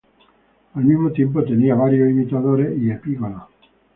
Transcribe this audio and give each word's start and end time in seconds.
Al 0.73 0.83
mismo 0.83 1.11
tiempo 1.11 1.43
tenía 1.43 1.75
varios 1.75 2.09
imitadores 2.09 2.75
y 2.75 2.89
epígonos. 2.89 3.43